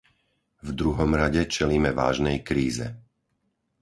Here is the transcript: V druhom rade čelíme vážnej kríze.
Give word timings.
V 0.67 0.73
druhom 0.79 1.11
rade 1.21 1.41
čelíme 1.55 1.91
vážnej 2.01 2.37
kríze. 2.49 2.87